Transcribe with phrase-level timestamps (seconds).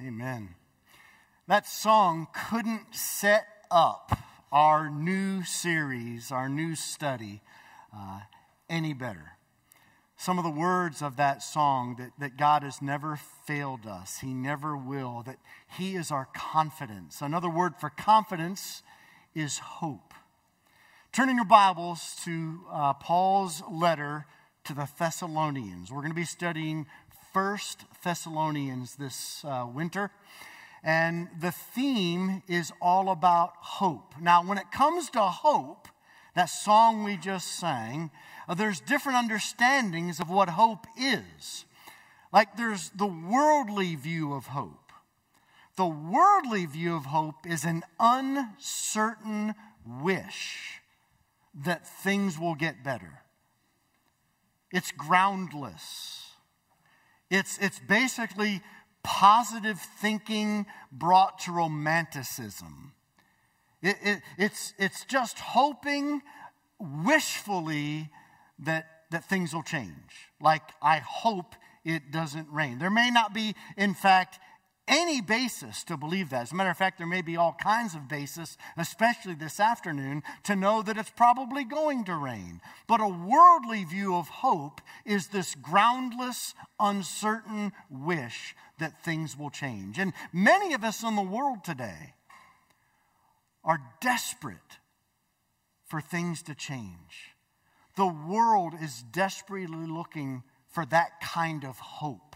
[0.00, 0.50] Amen.
[1.48, 4.16] That song couldn't set up
[4.52, 7.40] our new series, our new study,
[7.94, 8.20] uh,
[8.68, 9.32] any better.
[10.16, 14.34] Some of the words of that song that, that God has never failed us, He
[14.34, 15.38] never will, that
[15.76, 17.20] He is our confidence.
[17.20, 18.82] Another word for confidence
[19.34, 20.14] is hope.
[21.12, 24.26] Turning your Bibles to uh, Paul's letter
[24.64, 25.90] to the Thessalonians.
[25.90, 26.86] We're going to be studying
[27.32, 30.10] First Thessalonians this uh, winter.
[30.82, 34.14] And the theme is all about hope.
[34.20, 35.88] Now, when it comes to hope,
[36.34, 38.10] that song we just sang,
[38.48, 41.64] uh, there's different understandings of what hope is.
[42.32, 44.92] Like there's the worldly view of hope.
[45.76, 49.54] The worldly view of hope is an uncertain
[49.86, 50.80] wish
[51.54, 53.22] that things will get better.
[54.70, 56.27] It's groundless.
[57.30, 58.62] It's, it's basically
[59.02, 62.92] positive thinking brought to romanticism.
[63.82, 66.22] It, it, it's, it's just hoping
[66.78, 68.10] wishfully
[68.58, 70.30] that, that things will change.
[70.40, 72.78] Like, I hope it doesn't rain.
[72.78, 74.38] There may not be, in fact,
[74.88, 76.42] any basis to believe that.
[76.42, 80.22] As a matter of fact, there may be all kinds of basis, especially this afternoon,
[80.44, 82.60] to know that it's probably going to rain.
[82.86, 89.98] But a worldly view of hope is this groundless, uncertain wish that things will change.
[89.98, 92.14] And many of us in the world today
[93.62, 94.78] are desperate
[95.86, 97.34] for things to change.
[97.96, 102.27] The world is desperately looking for that kind of hope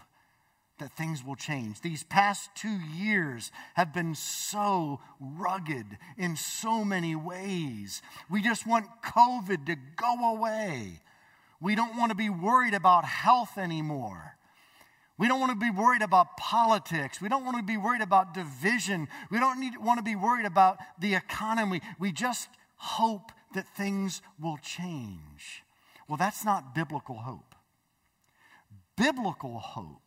[0.83, 1.79] that things will change.
[1.79, 5.85] These past two years have been so rugged
[6.17, 8.01] in so many ways.
[8.29, 10.99] We just want COVID to go away.
[11.61, 14.35] We don't want to be worried about health anymore.
[15.17, 17.21] We don't want to be worried about politics.
[17.21, 19.07] We don't want to be worried about division.
[19.31, 21.79] We don't need, want to be worried about the economy.
[21.97, 25.63] We just hope that things will change.
[26.09, 27.55] Well, that's not biblical hope.
[28.97, 30.02] Biblical hope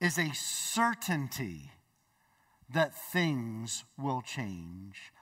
[0.00, 1.72] is a certainty
[2.72, 5.12] that things will change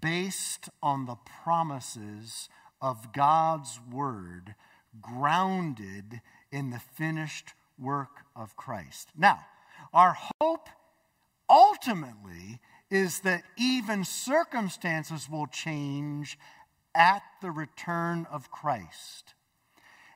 [0.00, 2.48] based on the promises
[2.80, 4.54] of God's word
[5.00, 6.20] grounded
[6.52, 9.08] in the finished work of Christ.
[9.16, 9.40] Now,
[9.92, 10.68] our hope
[11.48, 12.60] ultimately
[12.90, 16.38] is that even circumstances will change
[16.94, 19.34] at the return of Christ.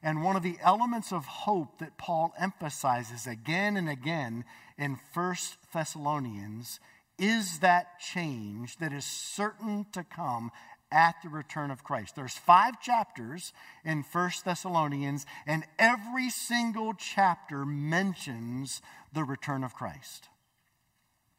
[0.05, 4.45] And one of the elements of hope that Paul emphasizes again and again
[4.77, 6.79] in First Thessalonians
[7.19, 10.53] is that change that is certain to come
[10.93, 12.17] at the return of Christ.
[12.17, 20.29] There's 5 chapters in First Thessalonians and every single chapter mentions the return of Christ.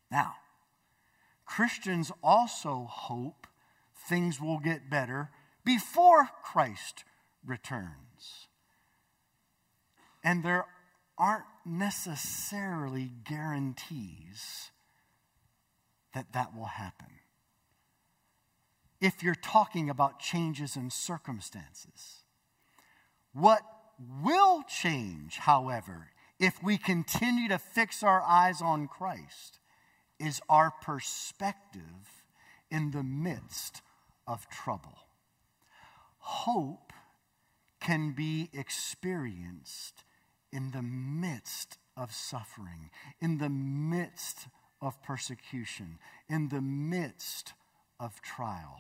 [0.09, 0.37] Now,
[1.45, 3.45] Christians also hope
[4.09, 5.29] things will get better
[5.63, 7.03] before Christ
[7.45, 8.47] returns.
[10.25, 10.65] And there
[11.19, 14.71] aren't necessarily guarantees
[16.15, 17.07] that that will happen.
[18.99, 22.23] If you're talking about changes in circumstances,
[23.33, 23.61] what
[23.99, 26.07] will change, however,
[26.39, 29.59] if we continue to fix our eyes on Christ,
[30.19, 32.23] is our perspective
[32.71, 33.83] in the midst
[34.25, 34.97] of trouble.
[36.17, 36.93] Hope
[37.79, 40.04] can be experienced
[40.55, 42.89] in the midst of suffering,
[43.19, 44.47] in the midst
[44.81, 45.99] of persecution,
[46.29, 47.53] in the midst
[47.99, 48.79] of trial.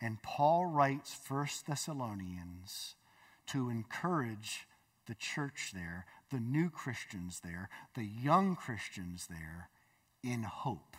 [0.00, 2.94] And Paul writes First Thessalonians
[3.48, 4.68] to encourage
[5.06, 9.70] the church there, the new Christians there, the young Christians there
[10.22, 10.96] in hope.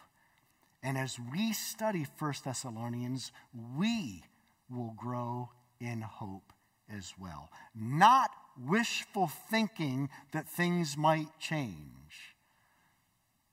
[0.84, 3.32] And as we study First Thessalonians,
[3.78, 4.24] we
[4.70, 6.52] will grow in hope
[6.94, 7.50] as well.
[7.74, 8.32] Not
[8.68, 12.36] wishful thinking that things might change.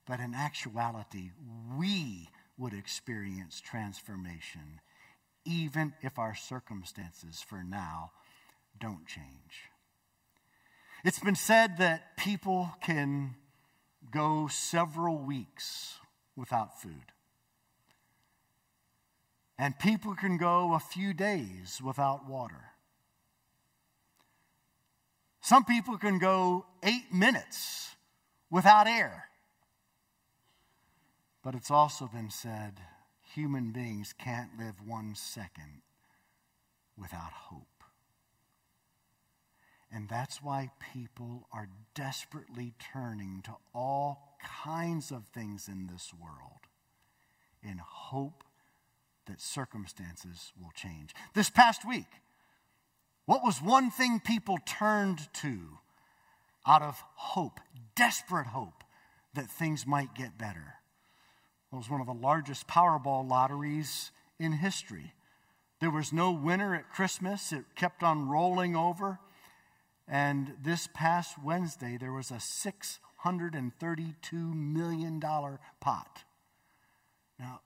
[0.07, 1.31] But in actuality,
[1.77, 4.81] we would experience transformation
[5.45, 8.11] even if our circumstances for now
[8.81, 9.71] don't change.
[11.05, 13.37] It's been said that people can
[14.11, 15.99] go several weeks
[16.35, 17.13] without food.
[19.59, 22.73] And people can go a few days without water.
[25.47, 27.95] Some people can go eight minutes
[28.51, 29.29] without air.
[31.45, 32.81] But it's also been said
[33.33, 35.83] human beings can't live one second
[37.01, 37.85] without hope.
[39.93, 46.67] And that's why people are desperately turning to all kinds of things in this world
[47.63, 48.43] in hope
[49.27, 51.15] that circumstances will change.
[51.35, 52.09] This past week,
[53.27, 55.59] what was one thing people turned to
[56.67, 57.61] out of hope,
[57.95, 58.83] desperate hope
[59.35, 60.77] that things might get better?
[61.73, 65.13] It was one of the largest Powerball lotteries in history.
[65.81, 69.19] There was no winner at Christmas, it kept on rolling over.
[70.09, 75.21] And this past Wednesday, there was a $632 million
[75.81, 76.23] pot.
[77.39, 77.61] Now,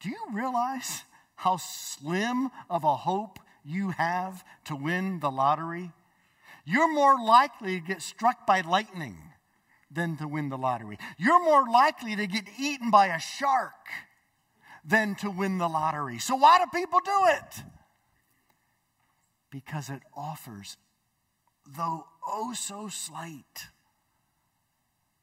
[0.00, 1.02] do you realize
[1.36, 5.92] how slim of a hope you have to win the lottery?
[6.64, 9.16] You're more likely to get struck by lightning
[9.90, 10.98] than to win the lottery.
[11.18, 13.72] You're more likely to get eaten by a shark
[14.84, 16.18] than to win the lottery.
[16.18, 17.64] So, why do people do it?
[19.50, 20.76] Because it offers,
[21.76, 23.68] though oh so slight,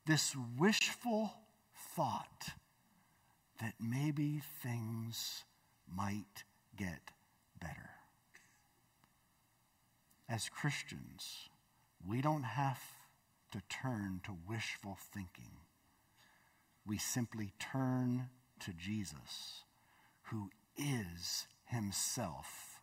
[0.05, 1.33] this wishful
[1.95, 2.49] thought
[3.59, 5.43] that maybe things
[5.93, 6.43] might
[6.77, 7.11] get
[7.59, 7.98] better.
[10.29, 11.49] As Christians,
[12.07, 12.79] we don't have
[13.51, 15.49] to turn to wishful thinking.
[16.85, 18.29] We simply turn
[18.59, 19.63] to Jesus,
[20.23, 22.81] who is himself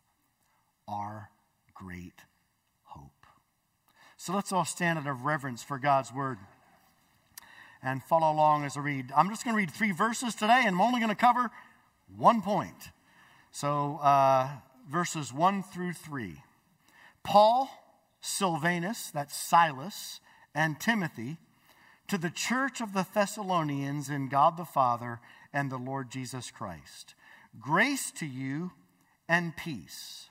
[0.89, 1.29] our
[1.73, 2.21] great
[2.83, 3.25] hope.
[4.17, 6.39] So let's all stand out of reverence for God's word
[7.81, 9.11] and follow along as I read.
[9.15, 11.49] I'm just going to read three verses today, and I'm only going to cover
[12.13, 12.89] one point.
[13.51, 14.49] So, uh,
[14.89, 16.41] verses 1 through 3.
[17.27, 17.69] Paul,
[18.21, 20.21] Silvanus, that's Silas,
[20.55, 21.35] and Timothy,
[22.07, 25.19] to the church of the Thessalonians in God the Father
[25.51, 27.15] and the Lord Jesus Christ.
[27.59, 28.71] Grace to you
[29.27, 30.29] and peace.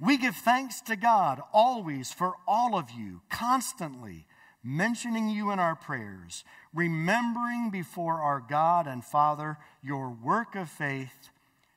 [0.00, 4.24] We give thanks to God always for all of you, constantly
[4.64, 11.28] mentioning you in our prayers, remembering before our God and Father your work of faith,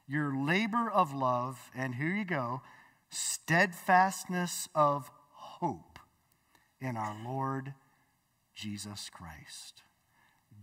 [0.08, 2.62] your labor of love, and here you go,
[3.12, 6.00] steadfastness of hope
[6.80, 7.74] in our Lord
[8.56, 9.84] Jesus Christ.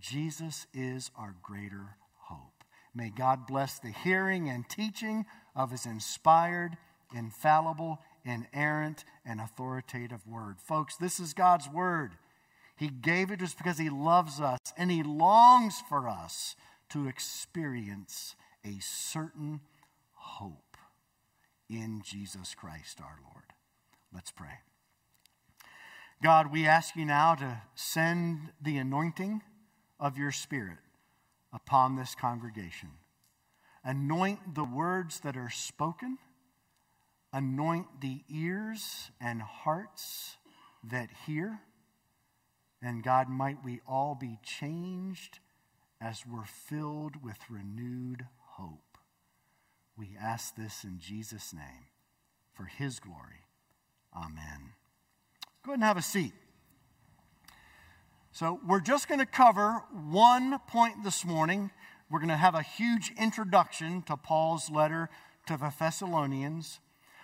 [0.00, 2.64] Jesus is our greater hope.
[2.94, 6.76] May God bless the hearing and teaching of his inspired,
[7.14, 10.56] infallible, inerrant, and authoritative word.
[10.60, 12.12] Folks, this is God's word.
[12.76, 16.56] He gave it just because he loves us and he longs for us
[16.90, 19.60] to experience a certain
[20.12, 20.67] hope
[21.68, 23.44] in Jesus Christ our Lord.
[24.12, 24.60] Let's pray.
[26.22, 29.42] God, we ask you now to send the anointing
[30.00, 30.78] of your Spirit
[31.52, 32.90] upon this congregation.
[33.84, 36.18] Anoint the words that are spoken
[37.32, 40.36] Anoint the ears and hearts
[40.82, 41.60] that hear.
[42.80, 45.40] And God, might we all be changed
[46.00, 48.24] as we're filled with renewed
[48.56, 48.87] hope.
[49.98, 51.86] We ask this in Jesus' name
[52.54, 53.42] for his glory.
[54.16, 54.74] Amen.
[55.64, 56.32] Go ahead and have a seat.
[58.30, 61.72] So, we're just going to cover one point this morning.
[62.08, 65.10] We're going to have a huge introduction to Paul's letter
[65.46, 66.78] to the Thessalonians.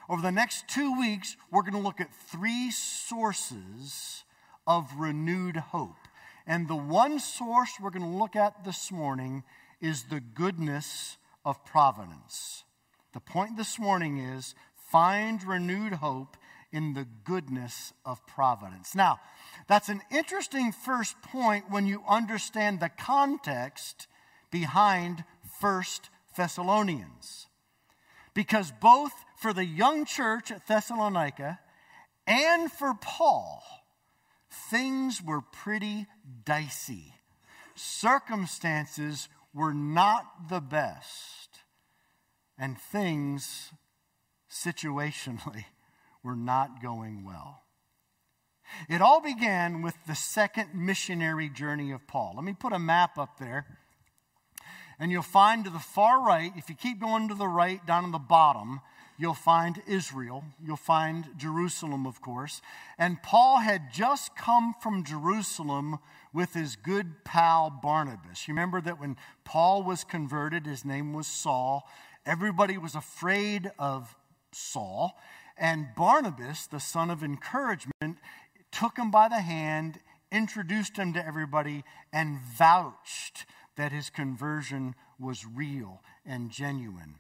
[0.09, 4.25] Over the next two weeks, we're going to look at three sources
[4.67, 6.09] of renewed hope.
[6.45, 9.45] And the one source we're going to look at this morning
[9.81, 12.65] is the goodness of providence.
[13.13, 14.55] The point this morning is
[14.91, 16.37] find renewed hope
[16.73, 18.95] in the goodness of providence.
[18.95, 19.21] Now,
[19.69, 24.09] that's an interesting first point when you understand the context
[24.51, 25.25] behind
[25.61, 27.47] First Thessalonians.
[28.35, 31.61] Because both for the young church at Thessalonica
[32.27, 33.63] and for Paul,
[34.71, 36.07] things were pretty
[36.45, 37.15] dicey.
[37.77, 41.61] Circumstances were not the best,
[42.59, 43.71] and things
[44.51, 45.67] situationally
[46.23, 47.63] were not going well.
[48.89, 52.33] It all began with the second missionary journey of Paul.
[52.37, 53.67] Let me put a map up there.
[54.99, 58.05] And you'll find to the far right, if you keep going to the right, down
[58.05, 58.81] on the bottom,
[59.19, 60.45] you'll find Israel.
[60.65, 62.63] You'll find Jerusalem, of course.
[62.99, 65.99] And Paul had just come from Jerusalem
[66.35, 68.47] with his good pal Barnabas.
[68.47, 71.89] You remember that when Paul was converted, his name was Saul.
[72.27, 74.17] Everybody was afraid of
[74.53, 75.17] Saul.
[75.57, 78.19] And Barnabas, the son of encouragement,
[78.73, 80.01] took him by the hand,
[80.33, 87.17] introduced him to everybody, and vouched that his conversion was real and genuine.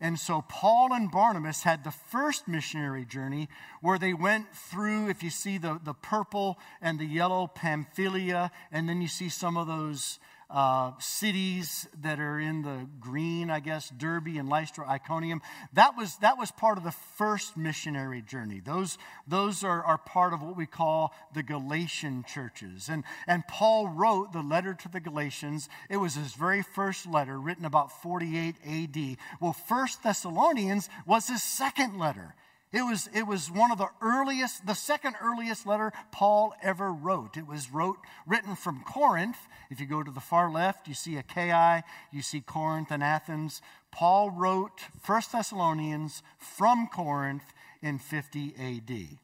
[0.00, 3.48] And so Paul and Barnabas had the first missionary journey
[3.80, 8.88] where they went through, if you see the, the purple and the yellow Pamphylia, and
[8.88, 13.90] then you see some of those uh, cities that are in the green, I guess,
[13.90, 15.42] Derbe and Lystra, Iconium.
[15.72, 18.60] That was, that was part of the first missionary journey.
[18.64, 22.88] Those, those are, are part of what we call the Galatian churches.
[22.88, 25.68] And, and Paul wrote the letter to the Galatians.
[25.90, 29.16] It was his very first letter, written about 48 AD.
[29.40, 32.34] Well, First Thessalonians was his second letter.
[32.76, 37.38] It was, it was one of the earliest, the second earliest letter Paul ever wrote.
[37.38, 39.38] It was wrote, written from Corinth.
[39.70, 43.62] If you go to the far left, you see Achaia, you see Corinth and Athens.
[43.90, 49.18] Paul wrote 1 Thessalonians from Corinth in 50 AD.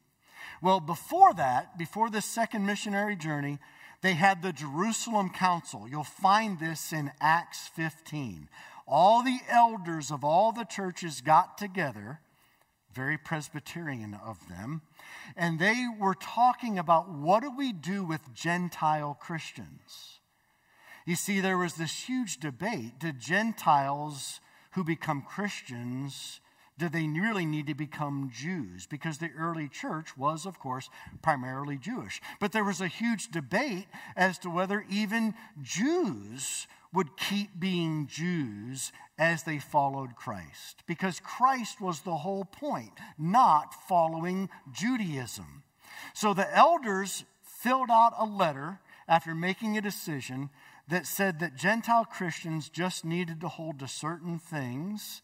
[0.59, 3.59] Well, before that, before this second missionary journey,
[4.01, 5.87] they had the Jerusalem Council.
[5.87, 8.49] You'll find this in Acts 15.
[8.87, 12.19] All the elders of all the churches got together
[12.93, 14.81] very Presbyterian of them.
[15.35, 20.19] And they were talking about what do we do with Gentile Christians?
[21.05, 22.99] You see, there was this huge debate.
[22.99, 24.39] Did Gentiles
[24.71, 26.39] who become Christians,
[26.77, 28.87] do they really need to become Jews?
[28.87, 30.89] Because the early church was, of course,
[31.21, 32.21] primarily Jewish.
[32.39, 33.85] But there was a huge debate
[34.15, 40.83] as to whether even Jews would keep being Jews as they followed Christ.
[40.85, 45.63] Because Christ was the whole point, not following Judaism.
[46.13, 50.49] So the elders filled out a letter after making a decision
[50.87, 55.21] that said that Gentile Christians just needed to hold to certain things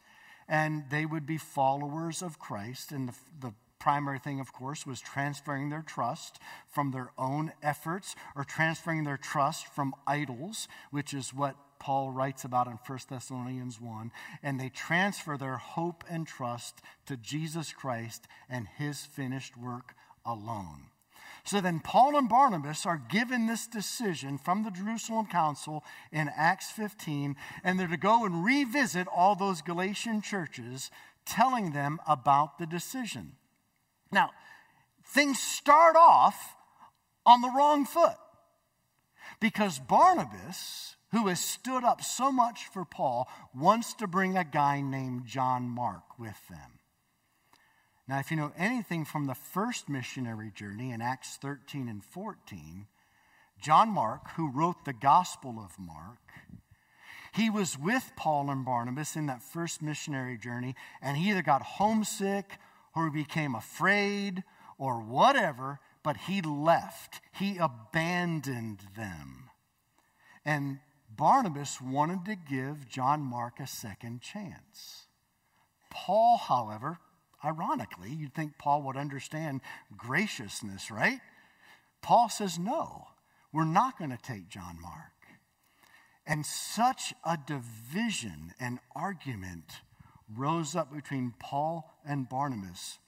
[0.47, 2.91] and they would be followers of Christ.
[2.91, 8.15] And the, the primary thing, of course, was transferring their trust from their own efforts
[8.35, 13.79] or transferring their trust from idols, which is what Paul writes about in 1 Thessalonians
[13.79, 14.11] 1.
[14.43, 19.95] And they transfer their hope and trust to Jesus Christ and his finished work
[20.25, 20.87] alone.
[21.45, 26.69] So then, Paul and Barnabas are given this decision from the Jerusalem Council in Acts
[26.69, 30.91] 15, and they're to go and revisit all those Galatian churches,
[31.25, 33.33] telling them about the decision.
[34.11, 34.31] Now,
[35.05, 36.55] things start off
[37.25, 38.17] on the wrong foot
[39.39, 44.81] because Barnabas, who has stood up so much for Paul, wants to bring a guy
[44.81, 46.79] named John Mark with them.
[48.07, 52.87] Now, if you know anything from the first missionary journey in Acts 13 and 14,
[53.61, 56.17] John Mark, who wrote the Gospel of Mark,
[57.33, 61.61] he was with Paul and Barnabas in that first missionary journey, and he either got
[61.61, 62.57] homesick
[62.99, 64.43] or became afraid
[64.77, 67.21] or whatever, but he left.
[67.33, 69.49] He abandoned them.
[70.45, 70.79] And
[71.09, 75.07] Barnabas wanted to give John Mark a second chance.
[75.89, 76.99] Paul, however,
[77.43, 79.61] ironically, you'd think Paul would understand
[79.97, 81.19] graciousness, right?
[82.01, 83.07] Paul says, no,
[83.51, 85.11] we're not going to take John Mark.
[86.25, 89.81] And such a division and argument
[90.35, 92.99] rose up between Paul and Barnabas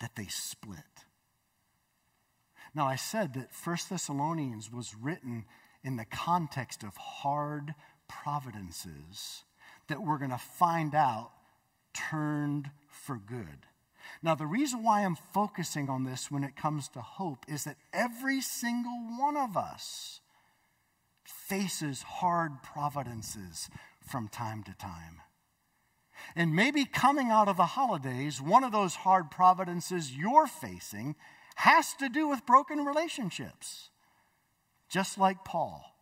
[0.00, 0.80] that they split.
[2.74, 5.46] Now, I said that First Thessalonians was written
[5.82, 7.74] in the context of hard
[8.08, 9.44] providences
[9.88, 11.30] that we're going to find out
[11.94, 13.66] turned for good.
[14.22, 17.76] Now, the reason why I'm focusing on this when it comes to hope is that
[17.92, 20.20] every single one of us
[21.24, 23.68] faces hard providences
[24.06, 25.22] from time to time.
[26.34, 31.14] And maybe coming out of the holidays, one of those hard providences you're facing
[31.56, 33.90] has to do with broken relationships,
[34.88, 35.94] just like Paul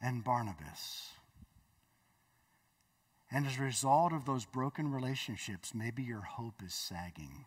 [0.00, 1.10] and Barnabas.
[3.30, 7.46] And as a result of those broken relationships, maybe your hope is sagging.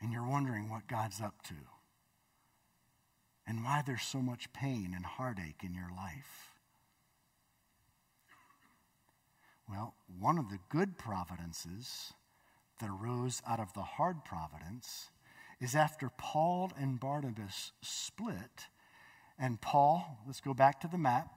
[0.00, 1.54] And you're wondering what God's up to
[3.46, 6.47] and why there's so much pain and heartache in your life.
[9.68, 12.14] Well, one of the good providences
[12.80, 15.10] that arose out of the hard providence
[15.60, 18.68] is after Paul and Barnabas split,
[19.38, 21.28] and Paul, let's go back to the map,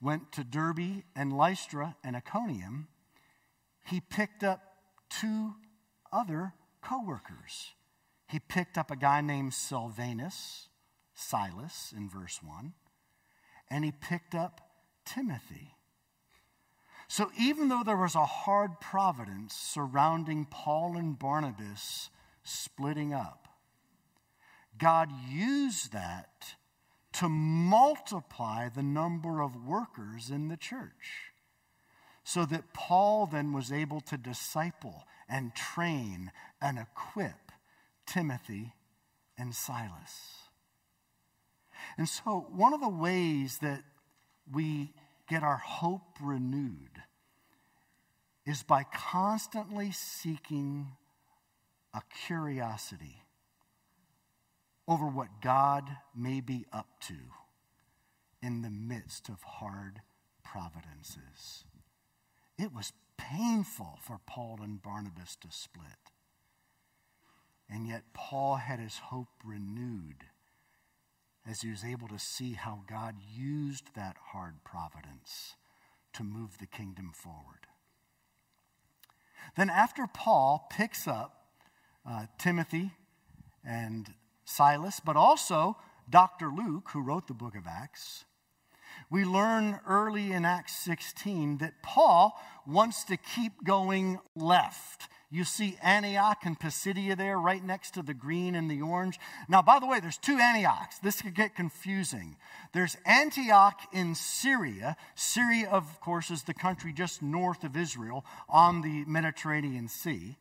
[0.00, 2.88] went to Derbe and Lystra and Iconium,
[3.86, 4.60] he picked up
[5.08, 5.54] two
[6.12, 7.72] other co workers.
[8.28, 10.68] He picked up a guy named Silvanus,
[11.14, 12.72] Silas in verse 1,
[13.70, 14.60] and he picked up
[15.04, 15.74] Timothy.
[17.12, 22.08] So even though there was a hard providence surrounding Paul and Barnabas
[22.42, 23.48] splitting up,
[24.78, 26.54] God used that
[27.12, 31.34] to multiply the number of workers in the church.
[32.24, 37.52] so that Paul then was able to disciple and train and equip
[38.06, 38.72] Timothy
[39.36, 40.48] and Silas.
[41.98, 43.82] And so, one of the ways that
[44.50, 44.94] we
[45.32, 47.02] get our hope renewed
[48.44, 50.88] is by constantly seeking
[51.94, 53.22] a curiosity
[54.86, 55.84] over what God
[56.14, 57.14] may be up to
[58.42, 60.02] in the midst of hard
[60.44, 61.64] providences.
[62.58, 66.12] It was painful for Paul and Barnabas to split.
[67.70, 70.26] And yet, Paul had his hope renewed
[71.48, 75.54] as he was able to see how God used that hard providence
[76.12, 77.66] to move the kingdom forward.
[79.56, 81.46] Then, after Paul picks up
[82.08, 82.92] uh, Timothy
[83.64, 85.76] and Silas, but also
[86.08, 86.50] Dr.
[86.50, 88.24] Luke, who wrote the book of Acts,
[89.10, 95.08] we learn early in Acts 16 that Paul wants to keep going left.
[95.30, 99.18] You see Antioch and Pisidia there, right next to the green and the orange.
[99.48, 100.98] Now, by the way, there's two Antiochs.
[100.98, 102.36] This could get confusing.
[102.74, 104.96] There's Antioch in Syria.
[105.14, 110.36] Syria, of course, is the country just north of Israel on the Mediterranean Sea.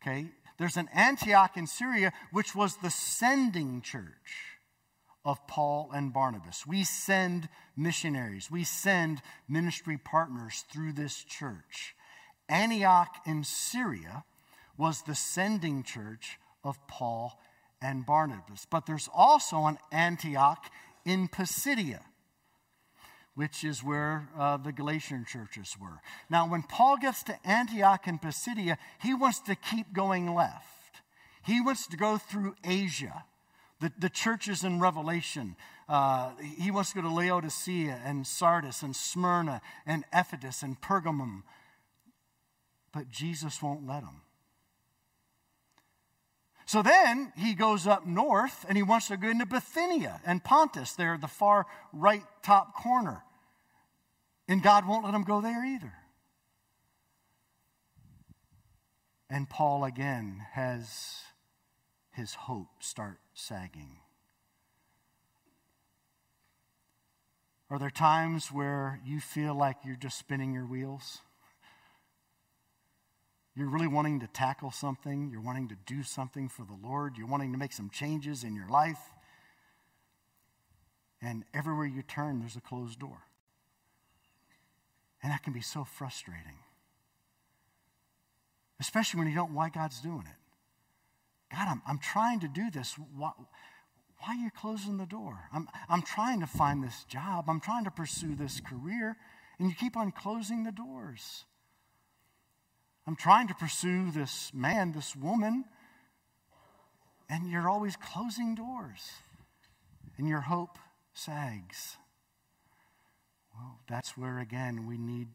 [0.00, 0.26] Okay?
[0.58, 4.59] There's an Antioch in Syria, which was the sending church
[5.24, 6.66] of Paul and Barnabas.
[6.66, 11.94] We send missionaries, we send ministry partners through this church.
[12.48, 14.24] Antioch in Syria
[14.76, 17.38] was the sending church of Paul
[17.82, 18.66] and Barnabas.
[18.68, 20.70] But there's also an Antioch
[21.04, 22.00] in Pisidia,
[23.34, 26.00] which is where uh, the Galatian churches were.
[26.28, 31.02] Now, when Paul gets to Antioch in Pisidia, he wants to keep going left.
[31.42, 33.24] He wants to go through Asia,
[33.80, 35.56] the, the churches in Revelation.
[35.88, 41.42] Uh, he wants to go to Laodicea and Sardis and Smyrna and Ephesus and Pergamum
[42.92, 44.22] but Jesus won't let him.
[46.66, 50.92] So then he goes up north and he wants to go into Bithynia and Pontus,
[50.92, 53.24] there, the far right top corner.
[54.46, 55.92] And God won't let him go there either.
[59.28, 61.18] And Paul again has
[62.20, 63.96] his hope start sagging.
[67.70, 71.20] Are there times where you feel like you're just spinning your wheels?
[73.56, 77.26] You're really wanting to tackle something, you're wanting to do something for the Lord, you're
[77.26, 79.00] wanting to make some changes in your life.
[81.22, 83.22] And everywhere you turn, there's a closed door.
[85.22, 86.58] And that can be so frustrating.
[88.78, 90.39] Especially when you don't know why God's doing it.
[91.50, 92.96] God, I'm, I'm trying to do this.
[93.16, 93.32] Why,
[94.18, 95.48] why are you closing the door?
[95.52, 97.46] I'm, I'm trying to find this job.
[97.48, 99.16] I'm trying to pursue this career.
[99.58, 101.44] And you keep on closing the doors.
[103.06, 105.64] I'm trying to pursue this man, this woman,
[107.28, 109.10] and you're always closing doors,
[110.18, 110.78] and your hope
[111.12, 111.96] sags.
[113.54, 115.28] Well, that's where, again, we need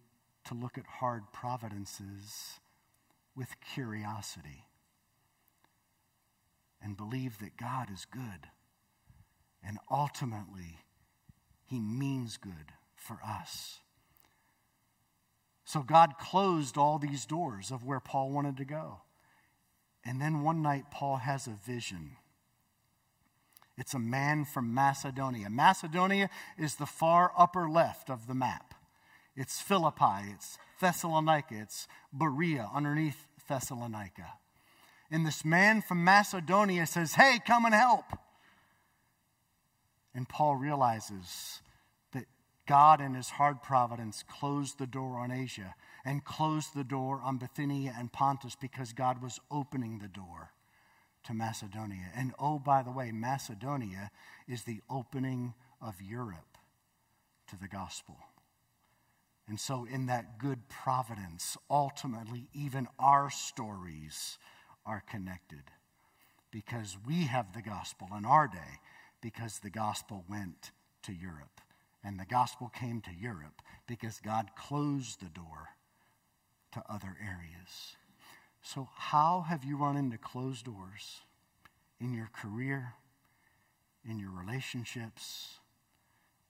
[0.46, 2.60] to look at hard providences
[3.36, 4.66] with curiosity
[6.86, 8.48] and believe that God is good
[9.68, 10.78] and ultimately
[11.66, 13.80] He means good for us.
[15.66, 19.00] So God closed all these doors of where Paul wanted to go.
[20.06, 22.18] And then one night, Paul has a vision.
[23.76, 25.50] It's a man from Macedonia.
[25.50, 28.76] Macedonia is the far upper left of the map.
[29.36, 34.34] It's Philippi, it's Thessalonica, it's Berea underneath Thessalonica.
[35.12, 38.06] And this man from Macedonia says, Hey, come and help.
[40.14, 41.62] And Paul realizes
[42.14, 42.26] that
[42.68, 47.38] God, in his hard providence, closed the door on Asia and closed the door on
[47.38, 50.52] Bithynia and Pontus because God was opening the door
[51.26, 52.12] to Macedonia.
[52.16, 54.12] And oh, by the way, Macedonia
[54.48, 56.58] is the opening of Europe
[57.50, 58.18] to the gospel.
[59.48, 64.40] And so, in that good providence, ultimately, even our stories
[64.86, 65.64] are connected
[66.52, 68.80] because we have the gospel in our day
[69.22, 70.72] because the gospel went
[71.04, 71.62] to Europe.
[72.04, 75.70] And the gospel came to Europe because God closed the door
[76.74, 77.96] to other areas.
[78.62, 81.22] So, how have you run into closed doors
[82.00, 82.94] in your career,
[84.08, 85.60] in your relationships,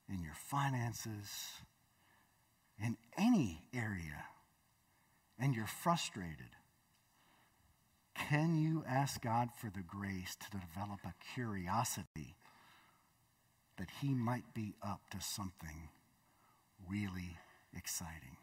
[0.10, 1.54] in your finances,
[2.78, 4.26] in any area,
[5.40, 6.52] and you're frustrated?
[8.16, 12.36] Can you ask God for the grace to develop a curiosity
[13.78, 15.90] that he might be up to something
[16.88, 17.38] really
[17.76, 18.38] exciting.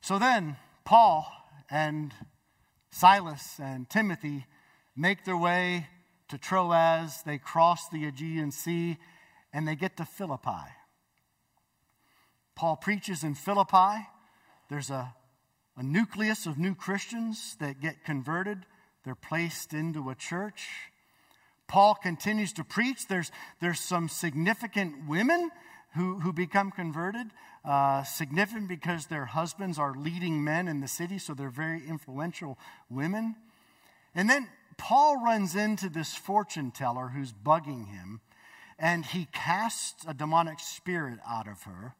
[0.00, 1.30] So then, Paul
[1.70, 2.12] and
[2.90, 4.46] Silas and Timothy
[4.96, 5.86] make their way
[6.28, 7.22] to Troas.
[7.24, 8.98] They cross the Aegean Sea
[9.52, 10.68] and they get to Philippi.
[12.54, 14.06] Paul preaches in Philippi.
[14.68, 15.14] There's a,
[15.76, 18.66] a nucleus of new Christians that get converted,
[19.04, 20.68] they're placed into a church.
[21.66, 23.06] Paul continues to preach.
[23.08, 23.30] There's,
[23.60, 25.50] there's some significant women
[25.96, 27.28] who, who become converted.
[27.64, 32.58] Uh, significant because their husbands are leading men in the city, so they're very influential
[32.90, 33.36] women.
[34.14, 38.20] And then Paul runs into this fortune teller who's bugging him,
[38.78, 41.94] and he casts a demonic spirit out of her.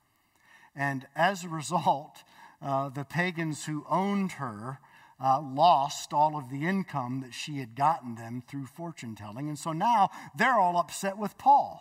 [0.74, 2.24] And as a result,
[2.62, 4.78] uh, the pagans who owned her
[5.22, 9.48] uh, lost all of the income that she had gotten them through fortune telling.
[9.48, 11.80] And so now they're all upset with Paul.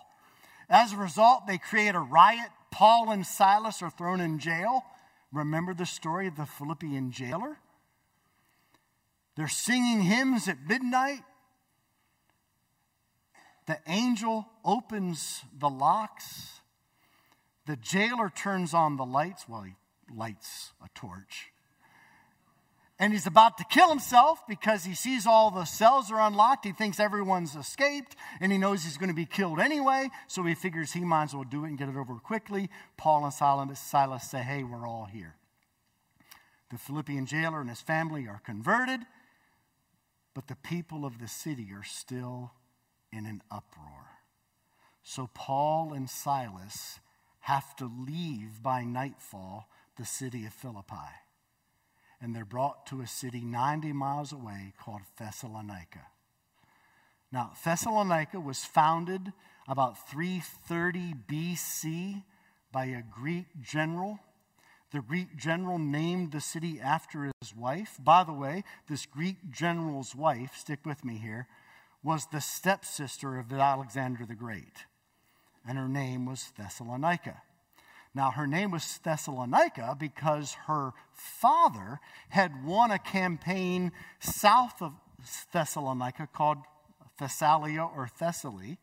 [0.70, 2.50] As a result, they create a riot.
[2.72, 4.84] Paul and Silas are thrown in jail.
[5.32, 7.58] Remember the story of the Philippian jailer?
[9.36, 11.24] They're singing hymns at midnight.
[13.66, 16.62] The angel opens the locks.
[17.66, 19.48] The jailer turns on the lights.
[19.48, 19.74] Well, he
[20.16, 21.52] lights a torch
[23.02, 26.66] and he's about to kill himself because he sees all the cells are unlocked.
[26.66, 30.54] He thinks everyone's escaped, and he knows he's going to be killed anyway, so he
[30.54, 32.70] figures he might as well do it and get it over quickly.
[32.98, 33.34] Paul and
[33.76, 35.34] Silas say, Hey, we're all here.
[36.70, 39.00] The Philippian jailer and his family are converted,
[40.36, 42.52] but the people of the city are still
[43.12, 44.20] in an uproar.
[45.02, 47.00] So Paul and Silas
[47.40, 49.66] have to leave by nightfall
[49.98, 51.22] the city of Philippi
[52.22, 56.08] and they're brought to a city 90 miles away called Thessalonica.
[57.32, 59.34] Now, Thessalonica was founded
[59.68, 62.24] about 330 BC
[62.72, 64.20] by a Greek general.
[64.92, 67.98] The Greek general named the city after his wife.
[68.00, 71.48] By the way, this Greek general's wife, stick with me here,
[72.04, 74.86] was the stepsister of Alexander the Great,
[75.68, 77.42] and her name was Thessalonica.
[78.14, 84.94] Now, her name was Thessalonica because her father had won a campaign south of
[85.54, 86.58] Thessalonica called
[87.20, 88.78] Thessalia or Thessaly.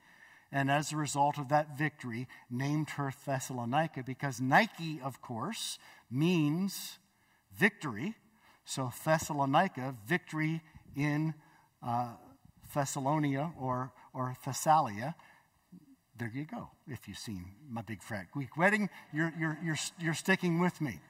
[0.51, 5.79] And as a result of that victory, named her Thessalonica because Nike, of course,
[6.11, 6.99] means
[7.55, 8.14] victory.
[8.64, 10.62] So Thessalonica, victory
[10.97, 11.35] in
[11.87, 12.12] uh,
[12.73, 15.14] Thessalonia or, or Thessalia
[16.18, 16.70] there you go.
[16.88, 21.00] If you've seen my big fat Greek wedding, you're, you're, you're, you're sticking with me.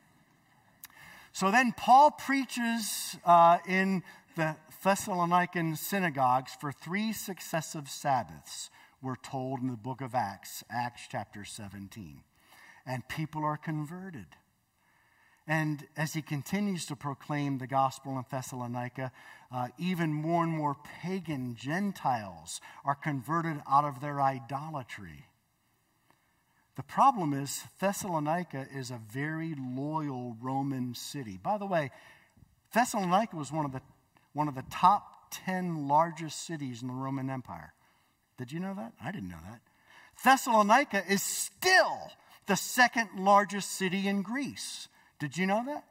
[1.33, 4.03] So then Paul preaches uh, in
[4.37, 8.71] the Thessalonican synagogues for three successive Sabbaths,
[9.03, 12.21] we're told in the book of Acts, Acts chapter 17.
[12.87, 14.27] And people are converted.
[15.49, 19.11] And as he continues to proclaim the gospel in Thessalonica,
[19.51, 25.25] uh, even more and more pagan Gentiles are converted out of their idolatry.
[26.77, 31.39] The problem is, Thessalonica is a very loyal Roman city.
[31.43, 31.91] By the way,
[32.75, 33.81] Thessalonica was one of the,
[34.35, 37.73] one of the top 10 largest cities in the Roman Empire.
[38.37, 38.93] Did you know that?
[39.03, 39.61] I didn't know that.
[40.23, 42.11] Thessalonica is still
[42.47, 44.89] the second largest city in Greece.
[45.19, 45.85] Did you know that?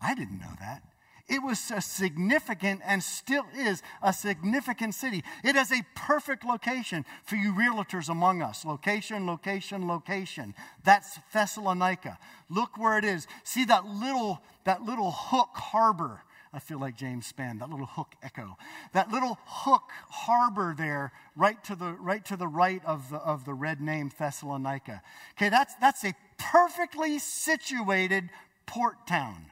[0.00, 0.82] I didn't know that.
[1.28, 5.22] It was a significant and still is a significant city.
[5.44, 8.64] It is a perfect location for you realtors among us.
[8.64, 10.54] Location, location, location.
[10.84, 12.18] That's Thessalonica.
[12.50, 13.28] Look where it is.
[13.44, 16.22] See that little, that little hook harbor.
[16.52, 18.58] I feel like James Spann, that little hook echo.
[18.92, 23.46] That little hook harbor there, right to the right, to the right of, the, of
[23.46, 25.00] the red name Thessalonica.
[25.38, 28.28] Okay, that's, that's a perfectly situated
[28.72, 29.46] port town.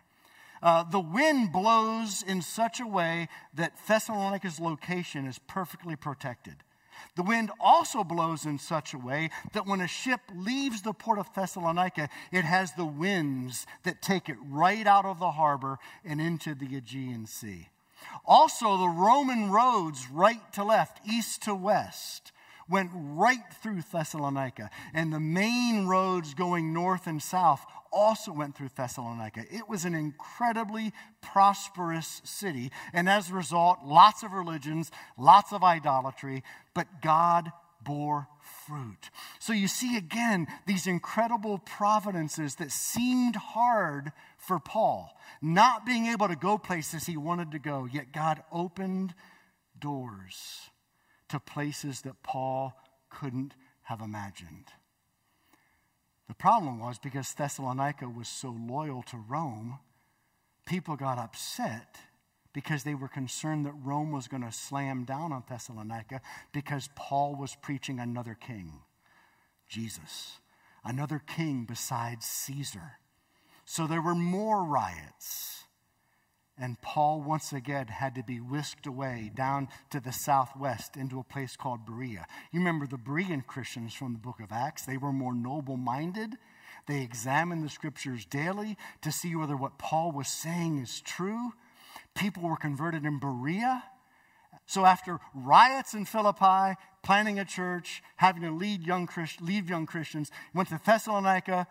[0.63, 6.57] Uh, the wind blows in such a way that Thessalonica's location is perfectly protected.
[7.17, 11.19] The wind also blows in such a way that when a ship leaves the port
[11.19, 16.21] of Thessalonica, it has the winds that take it right out of the harbor and
[16.21, 17.69] into the Aegean Sea.
[18.25, 22.33] Also, the Roman roads, right to left, east to west,
[22.69, 28.71] went right through Thessalonica, and the main roads going north and south also went through
[28.77, 29.45] Thessalonica.
[29.51, 35.63] It was an incredibly prosperous city, and as a result, lots of religions, lots of
[35.63, 36.43] idolatry,
[36.75, 38.29] but God bore
[38.67, 39.11] fruit.
[39.39, 46.29] So you see again these incredible providences that seemed hard for Paul, not being able
[46.29, 49.15] to go places he wanted to go, yet God opened
[49.79, 50.71] doors
[51.29, 52.75] to places that Paul
[53.09, 54.67] couldn't have imagined.
[56.31, 59.81] The problem was because Thessalonica was so loyal to Rome,
[60.65, 61.97] people got upset
[62.53, 66.21] because they were concerned that Rome was going to slam down on Thessalonica
[66.53, 68.75] because Paul was preaching another king,
[69.69, 70.39] Jesus,
[70.85, 72.93] another king besides Caesar.
[73.65, 75.65] So there were more riots.
[76.61, 81.25] And Paul once again had to be whisked away down to the southwest into a
[81.25, 82.27] place called Berea.
[82.53, 84.85] You remember the Berean Christians from the book of Acts?
[84.85, 86.37] They were more noble minded.
[86.87, 91.55] They examined the scriptures daily to see whether what Paul was saying is true.
[92.15, 93.83] People were converted in Berea.
[94.67, 99.87] So after riots in Philippi, planning a church, having to lead young Christ, leave young
[99.87, 101.67] Christians, went to Thessalonica,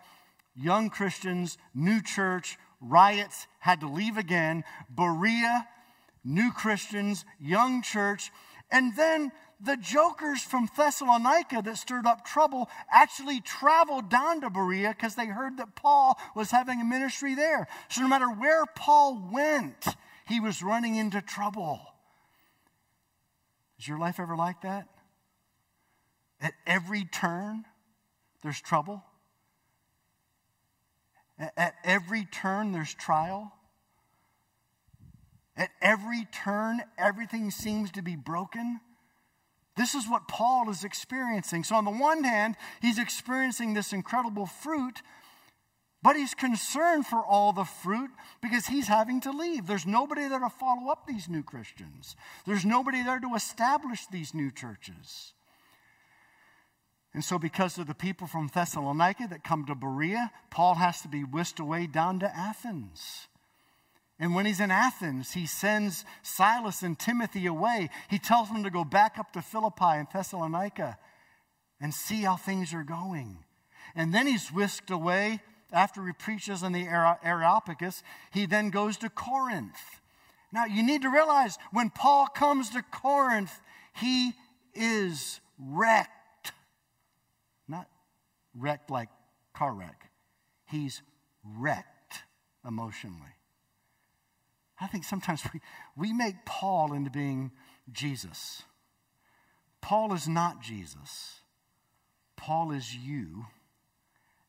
[0.56, 4.64] young Christians, new church, riots, had to leave again.
[4.90, 5.68] Berea,
[6.24, 8.32] new Christians, young church.
[8.72, 14.90] And then the jokers from Thessalonica that stirred up trouble actually traveled down to Berea
[14.90, 17.68] because they heard that Paul was having a ministry there.
[17.90, 19.86] So no matter where Paul went,
[20.28, 21.82] he was running into trouble.
[23.80, 24.88] Is your life ever like that?
[26.42, 27.66] At every turn,
[28.44, 29.04] there's trouble.
[31.40, 33.54] At every turn, there's trial.
[35.56, 38.82] At every turn, everything seems to be broken.
[39.78, 41.64] This is what Paul is experiencing.
[41.64, 45.02] So, on the one hand, he's experiencing this incredible fruit,
[46.04, 48.10] but he's concerned for all the fruit
[48.42, 49.68] because he's having to leave.
[49.68, 54.34] There's nobody there to follow up these new Christians, there's nobody there to establish these
[54.34, 55.34] new churches.
[57.14, 61.08] And so, because of the people from Thessalonica that come to Berea, Paul has to
[61.08, 63.28] be whisked away down to Athens.
[64.20, 67.90] And when he's in Athens, he sends Silas and Timothy away.
[68.10, 70.98] He tells them to go back up to Philippi and Thessalonica
[71.82, 73.38] and see how things are going.
[73.96, 75.40] And then he's whisked away
[75.72, 76.86] after he preaches in the
[77.24, 78.04] Areopagus.
[78.32, 80.02] He then goes to Corinth.
[80.52, 83.62] Now, you need to realize when Paul comes to Corinth,
[83.96, 84.34] he
[84.74, 86.19] is wrecked
[88.60, 89.10] wrecked like
[89.54, 90.10] car wreck.
[90.66, 91.02] He's
[91.44, 92.24] wrecked
[92.68, 93.36] emotionally.
[94.80, 95.60] I think sometimes we,
[95.98, 97.52] we make Paul into being
[97.92, 98.64] Jesus.
[99.82, 101.42] Paul is not Jesus.
[102.38, 103.48] Paul is you,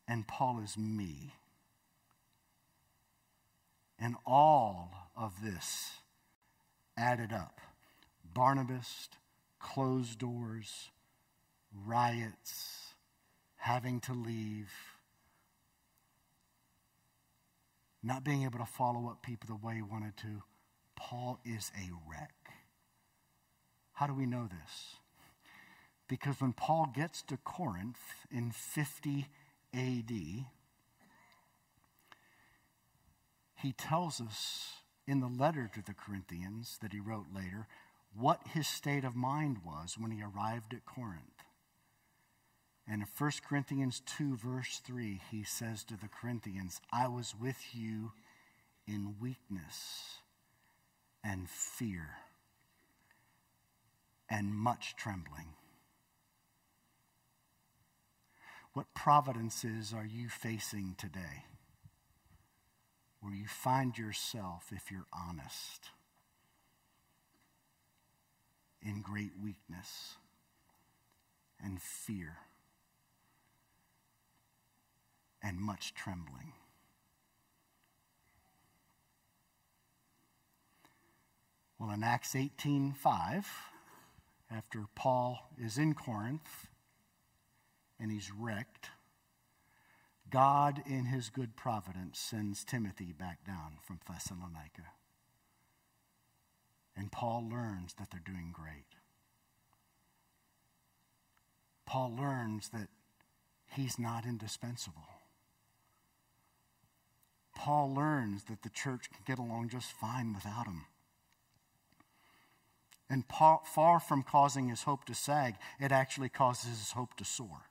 [0.07, 1.33] and Paul is me.
[3.99, 5.91] And all of this
[6.97, 7.59] added up
[8.33, 9.09] Barnabas,
[9.59, 10.89] closed doors,
[11.85, 12.80] riots,
[13.61, 14.71] having to leave,
[18.01, 20.41] not being able to follow up people the way he wanted to.
[20.95, 22.33] Paul is a wreck.
[23.93, 24.95] How do we know this?
[26.07, 27.99] Because when Paul gets to Corinth
[28.31, 29.27] in 50
[29.75, 30.11] AD,
[33.61, 34.71] he tells us
[35.05, 37.67] in the letter to the Corinthians that he wrote later
[38.17, 41.40] what his state of mind was when he arrived at Corinth.
[42.87, 47.73] And in 1 Corinthians 2, verse 3, he says to the Corinthians, I was with
[47.73, 48.11] you
[48.87, 50.17] in weakness
[51.23, 52.09] and fear
[54.29, 55.53] and much trembling.
[58.73, 61.45] What providences are you facing today
[63.19, 65.89] where you find yourself, if you're honest,
[68.81, 70.15] in great weakness
[71.63, 72.37] and fear?
[75.43, 76.53] And much trembling.
[81.79, 83.47] Well, in Acts 18:5,
[84.51, 86.67] after Paul is in Corinth
[87.99, 88.91] and he's wrecked,
[90.29, 94.93] God, in his good providence, sends Timothy back down from Thessalonica.
[96.95, 98.95] And Paul learns that they're doing great.
[101.85, 102.89] Paul learns that
[103.71, 105.20] he's not indispensable.
[107.55, 110.85] Paul learns that the church can get along just fine without him.
[113.09, 117.69] And far from causing his hope to sag, it actually causes his hope to soar.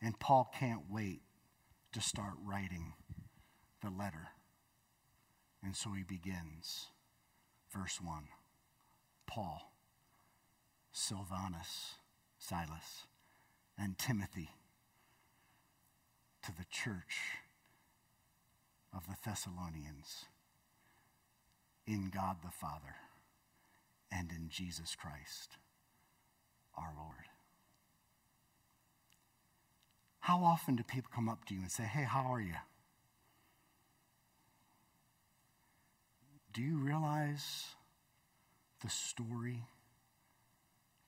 [0.00, 1.22] And Paul can't wait
[1.92, 2.92] to start writing
[3.82, 4.28] the letter.
[5.62, 6.86] And so he begins.
[7.72, 8.28] Verse 1
[9.26, 9.72] Paul,
[10.92, 11.96] Silvanus,
[12.38, 13.06] Silas,
[13.76, 14.50] and Timothy
[16.46, 17.40] to the church
[18.94, 20.26] of the Thessalonians
[21.88, 22.94] in God the Father
[24.12, 25.56] and in Jesus Christ
[26.78, 27.26] our Lord.
[30.20, 32.54] How often do people come up to you and say, Hey, how are you?
[36.52, 37.74] Do you realize
[38.84, 39.64] the story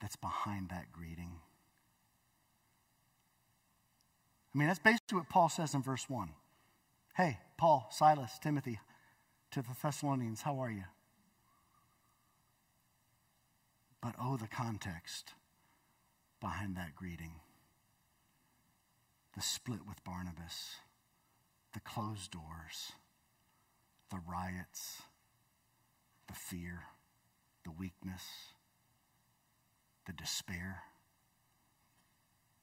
[0.01, 1.37] that's behind that greeting?
[4.59, 6.31] I mean, that's basically what Paul says in verse 1.
[7.17, 8.81] Hey, Paul, Silas, Timothy,
[9.53, 10.83] to the Thessalonians, how are you?
[14.03, 15.35] But oh, the context
[16.41, 17.35] behind that greeting
[19.37, 20.79] the split with Barnabas,
[21.73, 22.91] the closed doors,
[24.11, 25.03] the riots,
[26.27, 26.81] the fear,
[27.65, 28.25] the weakness,
[30.05, 30.83] the despair,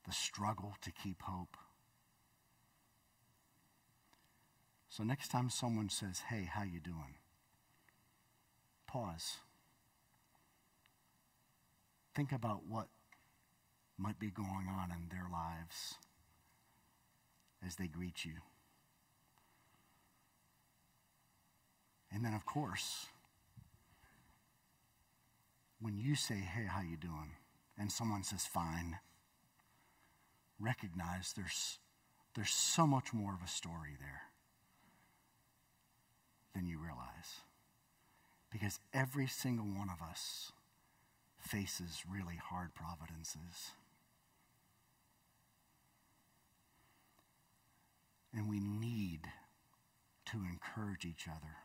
[0.06, 1.56] the struggle to keep hope.
[4.96, 7.16] So next time someone says, "Hey, how you doing?"
[8.88, 9.40] Pause.
[12.14, 12.88] Think about what
[13.98, 15.96] might be going on in their lives
[17.62, 18.40] as they greet you.
[22.10, 23.08] And then of course,
[25.82, 27.36] when you say, "Hey, how you doing?"
[27.78, 29.02] and someone says, "Fine,"
[30.58, 31.80] recognize there's
[32.34, 34.32] there's so much more of a story there
[36.56, 37.42] than you realize.
[38.52, 40.52] Because every single one of us
[41.38, 43.74] faces really hard providences.
[48.34, 49.22] And we need
[50.32, 51.58] to encourage each other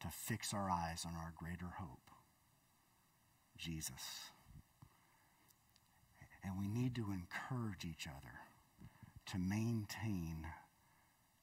[0.00, 2.10] to fix our eyes on our greater hope,
[3.56, 4.30] Jesus.
[6.44, 8.38] And we need to encourage each other
[9.26, 10.46] to maintain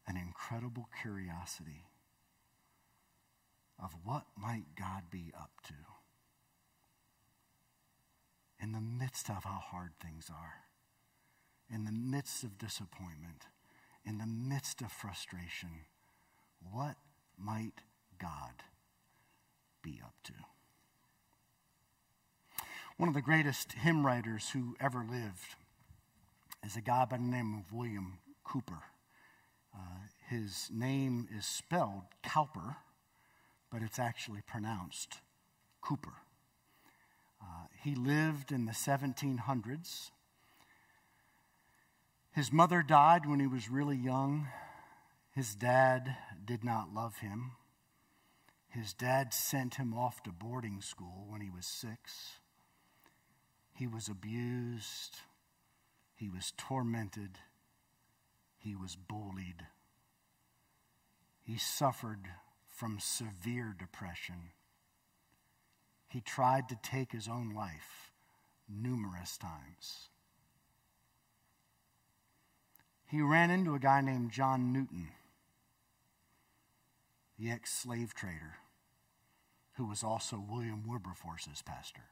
[0.07, 1.85] an incredible curiosity
[3.81, 5.73] of what might God be up to
[8.61, 10.63] in the midst of how hard things are,
[11.69, 13.47] in the midst of disappointment,
[14.05, 15.69] in the midst of frustration.
[16.71, 16.95] What
[17.37, 17.81] might
[18.19, 18.63] God
[19.83, 20.33] be up to?
[22.97, 25.55] One of the greatest hymn writers who ever lived
[26.63, 28.83] is a guy by the name of William Cowper.
[29.75, 29.79] Uh,
[30.29, 32.77] his name is spelled Cowper,
[33.71, 35.19] but it's actually pronounced
[35.81, 36.13] Cooper.
[37.41, 40.11] Uh, he lived in the 1700s.
[42.31, 44.47] His mother died when he was really young.
[45.31, 47.51] His dad did not love him.
[48.69, 52.39] His dad sent him off to boarding school when he was six.
[53.73, 55.17] He was abused.
[56.15, 57.39] He was tormented
[58.65, 59.67] he was bullied.
[61.43, 62.25] He suffered
[62.67, 64.49] from severe depression.
[66.10, 68.12] He tried to take his own life
[68.67, 70.10] numerous times.
[73.06, 75.10] He ran into a guy named John Newton,
[77.38, 78.56] the ex slave trader,
[79.73, 82.06] who was also William Wilberforce's pastor.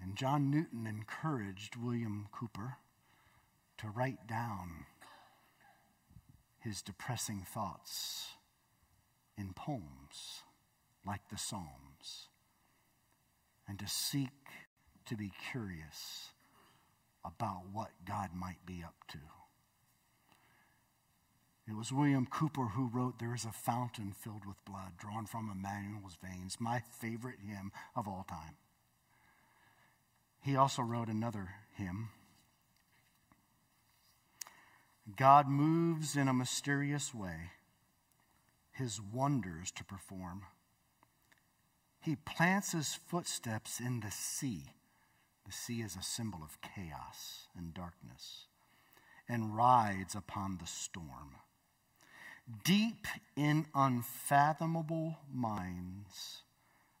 [0.00, 2.76] And John Newton encouraged William Cowper
[3.78, 4.86] to write down
[6.60, 8.28] his depressing thoughts
[9.38, 10.42] in poems
[11.06, 12.28] like the Psalms
[13.68, 14.30] and to seek
[15.06, 16.30] to be curious
[17.24, 19.18] about what God might be up to.
[21.68, 25.50] It was William Cowper who wrote, There is a fountain filled with blood drawn from
[25.50, 28.56] Emmanuel's veins, my favorite hymn of all time.
[30.40, 32.10] He also wrote another hymn
[35.14, 37.52] God moves in a mysterious way,
[38.72, 40.42] his wonders to perform.
[42.00, 44.64] He plants his footsteps in the sea.
[45.44, 48.46] The sea is a symbol of chaos and darkness,
[49.28, 51.36] and rides upon the storm.
[52.64, 56.42] Deep in unfathomable minds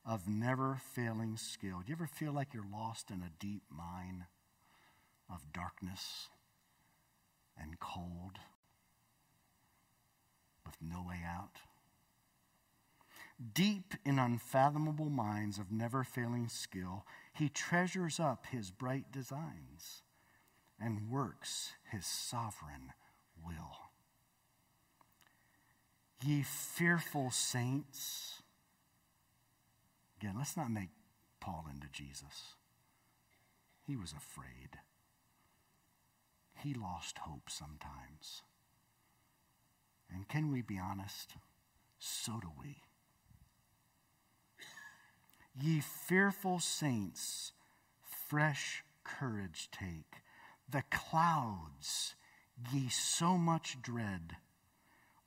[0.04, 1.80] of never failing skill.
[1.80, 4.26] Do you ever feel like you're lost in a deep mine
[5.28, 6.28] of darkness?
[7.60, 8.38] And cold
[10.64, 11.58] with no way out.
[13.54, 17.04] Deep in unfathomable minds of never failing skill,
[17.34, 20.02] he treasures up his bright designs
[20.80, 22.92] and works his sovereign
[23.44, 23.90] will.
[26.24, 28.42] Ye fearful saints,
[30.18, 30.88] again, let's not make
[31.40, 32.54] Paul into Jesus.
[33.86, 34.78] He was afraid
[36.62, 38.42] he lost hope sometimes.
[40.12, 41.34] And can we be honest?
[41.98, 42.82] So do we.
[45.58, 47.52] Ye fearful saints,
[48.02, 50.22] fresh courage take.
[50.68, 52.14] The clouds
[52.72, 54.36] ye so much dread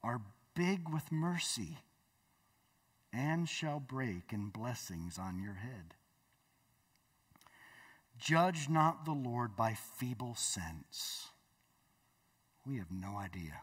[0.03, 0.21] are
[0.55, 1.79] big with mercy
[3.11, 5.95] and shall break in blessings on your head.
[8.19, 11.29] Judge not the Lord by feeble sense.
[12.67, 13.61] We have no idea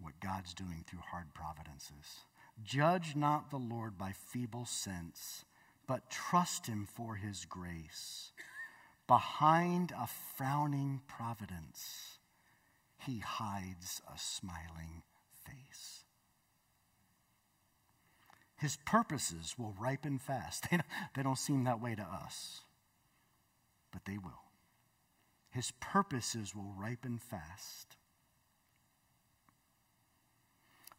[0.00, 2.24] what God's doing through hard providences.
[2.62, 5.44] Judge not the Lord by feeble sense,
[5.86, 8.32] but trust him for his grace.
[9.06, 12.18] Behind a frowning providence,
[12.98, 15.02] he hides a smiling
[15.44, 16.04] face.
[18.56, 20.66] His purposes will ripen fast.
[21.14, 22.62] They don't, seem that way to us,
[23.94, 24.42] but they will.
[25.50, 27.96] His purposes will ripen fast,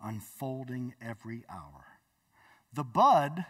[0.02, 2.00] unfolding every hour.
[2.74, 3.46] The bud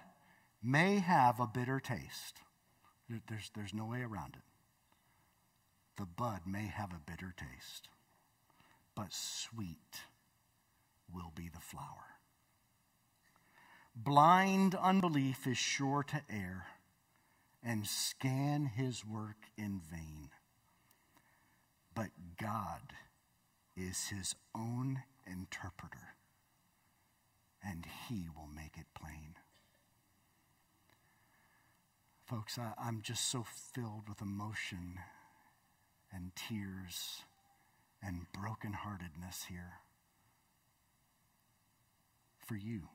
[0.63, 2.39] may have a bitter taste.
[3.29, 4.41] There's, there's no way around it.
[5.97, 7.87] The bud may have a bitter taste,
[8.95, 10.01] but sweet
[11.13, 12.17] will be the flower.
[13.95, 16.65] Blind unbelief is sure to err
[17.66, 20.30] and scan his work in vain.
[21.95, 22.09] But
[22.39, 22.93] God
[23.76, 26.13] is his own interpreter,
[27.66, 29.36] and he will make it plain.
[32.28, 34.99] Folks, I, am just so filled with emotion
[36.13, 37.24] and tears
[38.01, 39.80] and brokenheartedness here
[42.45, 42.89] for you.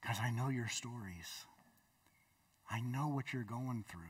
[0.00, 1.46] Because I know your stories.
[2.72, 4.00] I know what you're going through.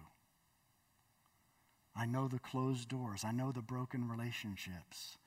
[1.97, 3.25] I know the closed doors.
[3.25, 5.19] I know the broken relationships.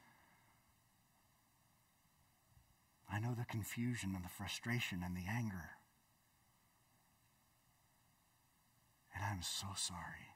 [3.12, 5.72] I know the confusion and the frustration and the anger.
[9.14, 10.32] And I'm so sorry.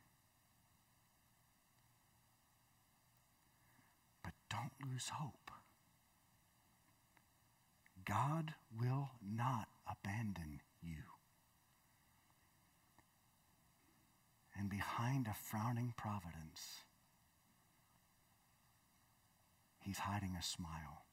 [4.23, 5.51] But don't lose hope.
[8.05, 11.18] God will not abandon you.
[14.59, 16.81] And behind a frowning providence,
[19.79, 21.05] He's hiding a smile.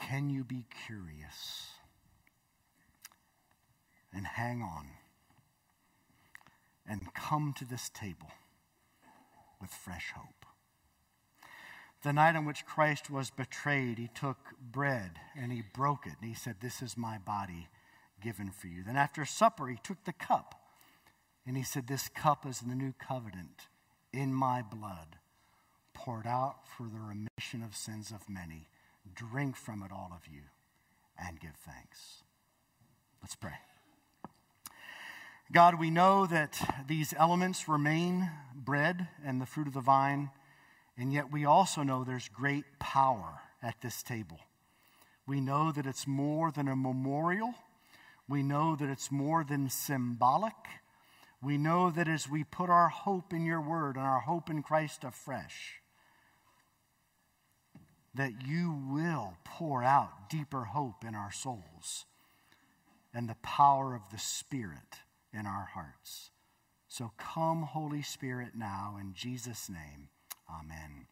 [0.00, 1.68] Can you be curious
[4.12, 4.86] and hang on?
[6.86, 8.30] and come to this table
[9.60, 10.46] with fresh hope.
[12.02, 16.28] The night on which Christ was betrayed, he took bread and he broke it, and
[16.28, 17.68] he said, This is my body
[18.22, 18.82] given for you.
[18.84, 20.54] Then after supper, he took the cup
[21.46, 23.68] and he said, This cup is the new covenant
[24.12, 25.16] in my blood,
[25.92, 28.68] poured out for the remission of sins of many.
[29.14, 30.42] Drink from it, all of you,
[31.18, 32.22] and give thanks.
[33.22, 33.52] Let's pray.
[35.52, 40.30] God, we know that these elements remain bread and the fruit of the vine,
[40.96, 44.40] and yet we also know there's great power at this table.
[45.26, 47.54] We know that it's more than a memorial.
[48.28, 50.54] We know that it's more than symbolic.
[51.44, 54.62] We know that as we put our hope in your word and our hope in
[54.62, 55.80] Christ afresh,
[58.14, 62.06] that you will pour out deeper hope in our souls
[63.12, 65.00] and the power of the Spirit
[65.32, 66.30] in our hearts.
[66.88, 70.08] So come, Holy Spirit, now, in Jesus' name.
[70.48, 71.06] Amen.